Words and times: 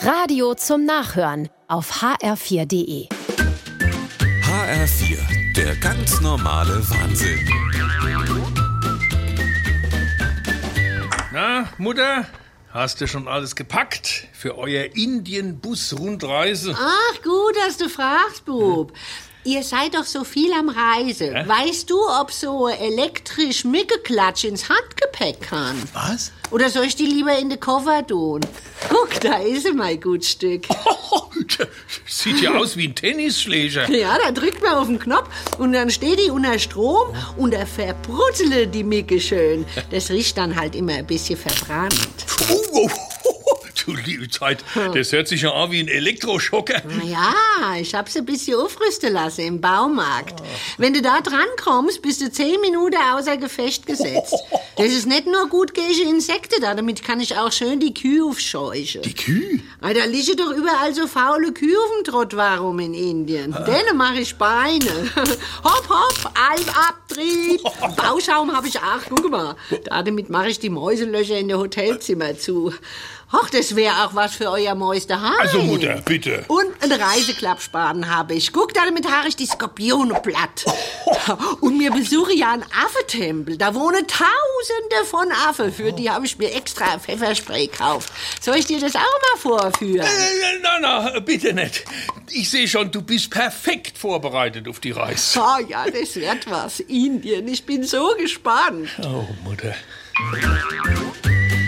Radio 0.00 0.54
zum 0.54 0.84
Nachhören 0.84 1.48
auf 1.66 2.02
hr4.de. 2.02 3.08
HR4, 4.42 5.54
der 5.56 5.74
ganz 5.74 6.20
normale 6.20 6.88
Wahnsinn. 6.88 7.50
Na, 11.32 11.68
Mutter, 11.78 12.26
hast 12.70 13.00
du 13.00 13.08
schon 13.08 13.26
alles 13.26 13.56
gepackt 13.56 14.28
für 14.32 14.56
euer 14.56 14.84
Indien-Bus-Rundreise? 14.94 16.76
Ach, 16.78 17.22
gut, 17.22 17.56
dass 17.66 17.76
du 17.76 17.88
fragst, 17.88 18.44
Bub. 18.44 18.92
Ihr 19.42 19.64
seid 19.64 19.94
doch 19.94 20.04
so 20.04 20.24
viel 20.24 20.52
am 20.52 20.68
Reise. 20.68 21.32
Weißt 21.46 21.90
du, 21.90 21.98
ob 22.20 22.30
so 22.30 22.68
elektrisch 22.68 23.64
Mickeklatsch 23.64 24.44
ins 24.44 24.68
Handgepäck 24.68 24.97
kann? 25.40 25.76
Was? 25.92 26.32
Oder 26.50 26.70
soll 26.70 26.84
ich 26.84 26.96
die 26.96 27.06
lieber 27.06 27.36
in 27.38 27.50
den 27.50 27.60
Koffer 27.60 28.06
tun? 28.06 28.40
Guck, 28.88 29.20
da 29.20 29.38
ist 29.38 29.64
sie, 29.64 29.72
mein 29.72 30.00
Gutstück. 30.00 30.66
Sieht 32.06 32.40
ja 32.40 32.54
aus 32.54 32.76
wie 32.76 32.88
ein 32.88 32.94
Tennisschläger. 32.94 33.90
Ja, 33.90 34.16
da 34.18 34.30
drückt 34.30 34.62
man 34.62 34.74
auf 34.74 34.86
den 34.86 34.98
Knopf 34.98 35.28
und 35.58 35.72
dann 35.72 35.90
steht 35.90 36.18
die 36.18 36.30
unter 36.30 36.58
Strom 36.58 37.14
und 37.36 37.52
da 37.52 37.66
verbrutzelt 37.66 38.74
die 38.74 38.84
Micke 38.84 39.20
schön. 39.20 39.66
Das 39.90 40.10
riecht 40.10 40.38
dann 40.38 40.54
halt 40.56 40.74
immer 40.74 40.94
ein 40.94 41.06
bisschen 41.06 41.38
verbrannt. 41.38 42.08
Oh, 42.50 42.54
oh, 42.72 42.90
oh, 42.90 43.17
du 43.88 43.96
liebe 43.96 44.28
Zeit, 44.28 44.64
das 44.94 45.12
hört 45.12 45.28
sich 45.28 45.42
ja 45.42 45.52
an 45.52 45.70
wie 45.70 45.80
ein 45.80 45.88
Elektroschocker. 45.88 46.82
Ja, 47.04 47.32
ich 47.80 47.94
hab's 47.94 48.16
ein 48.16 48.24
bisschen 48.26 48.56
aufrüsten 48.56 49.12
lassen 49.12 49.40
im 49.42 49.60
Baumarkt. 49.60 50.42
Wenn 50.76 50.92
du 50.94 51.00
da 51.02 51.20
dran 51.20 51.46
kommst, 51.62 52.02
bist 52.02 52.20
du 52.20 52.30
zehn 52.30 52.60
Minuten 52.60 52.96
außer 53.14 53.36
Gefecht 53.38 53.86
gesetzt. 53.86 54.34
Das 54.76 54.86
ist 54.88 55.06
nicht 55.06 55.26
nur 55.26 55.48
gut 55.48 55.74
gegen 55.74 56.08
Insekten 56.08 56.60
da, 56.60 56.74
damit 56.74 57.02
kann 57.02 57.20
ich 57.20 57.36
auch 57.36 57.50
schön 57.50 57.80
die 57.80 57.94
Kühe 57.94 58.24
aufscheuchen. 58.24 59.02
Die 59.02 59.14
Kühe? 59.14 59.60
Ah, 59.80 59.92
Da 59.92 60.04
liegen 60.04 60.36
doch 60.36 60.50
überall 60.52 60.94
so 60.94 61.06
faule 61.06 61.52
Kühe 61.52 61.76
auf 61.76 61.90
dem 61.96 62.12
Trottoir 62.12 62.58
rum 62.58 62.78
in 62.80 62.94
Indien. 62.94 63.52
Denen 63.66 63.96
mache 63.96 64.20
ich 64.20 64.36
Beine. 64.36 64.84
hopp, 65.64 65.88
hopp, 65.88 66.32
Almabtrieb. 66.50 67.60
Bauschaum 67.96 68.54
habe 68.54 68.68
ich 68.68 68.78
auch, 68.78 69.00
guck 69.08 69.30
mal. 69.30 69.56
Damit 69.84 70.28
mache 70.30 70.48
ich 70.48 70.58
die 70.58 70.70
Mäuselöcher 70.70 71.38
in 71.38 71.48
der 71.48 71.58
Hotelzimmer 71.58 72.36
zu. 72.38 72.72
Ach, 73.30 73.50
das 73.50 73.76
wäre 73.76 74.04
auch 74.04 74.14
was 74.14 74.34
für 74.34 74.50
euer 74.50 74.74
Mäus 74.74 75.06
daheim. 75.06 75.38
Also, 75.38 75.60
Mutter, 75.60 76.00
bitte. 76.02 76.46
Und 76.48 76.82
einen 76.82 76.98
Reiseklappspaten 76.98 78.08
habe 78.08 78.34
ich. 78.34 78.54
Guck, 78.54 78.72
damit 78.72 79.06
habe 79.10 79.28
ich 79.28 79.36
die 79.36 79.44
Skorpione 79.44 80.14
platt. 80.14 80.64
Und 81.60 81.78
wir 81.78 81.90
besuchen 81.90 82.38
ja 82.38 82.52
einen 82.52 82.64
Affentempel. 82.64 83.58
Da 83.58 83.74
wohnen 83.74 84.06
Tausende 84.06 85.04
von 85.04 85.30
Affen. 85.46 85.72
Für 85.72 85.92
die 85.92 86.10
habe 86.10 86.24
ich 86.24 86.38
mir 86.38 86.54
extra 86.54 86.98
Pfefferspray 86.98 87.66
gekauft. 87.66 88.10
Soll 88.40 88.56
ich 88.56 88.66
dir 88.66 88.80
das 88.80 88.96
auch 88.96 89.00
mal 89.00 89.38
vorführen? 89.38 90.06
Äh, 90.06 90.60
na, 90.62 90.78
na, 90.80 91.20
bitte 91.20 91.52
nicht. 91.52 91.84
Ich 92.30 92.48
sehe 92.48 92.66
schon, 92.66 92.90
du 92.90 93.02
bist 93.02 93.30
perfekt 93.30 93.98
vorbereitet 93.98 94.66
auf 94.68 94.80
die 94.80 94.92
Reise. 94.92 95.38
Oh 95.38 95.66
ja, 95.68 95.84
das 95.90 96.16
wird 96.16 96.50
was. 96.50 96.80
Indien, 96.80 97.46
ich 97.46 97.66
bin 97.66 97.84
so 97.84 98.14
gespannt. 98.18 98.88
Oh, 99.02 99.26
Mutter. 99.44 99.74